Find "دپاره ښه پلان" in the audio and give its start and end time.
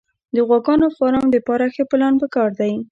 1.35-2.13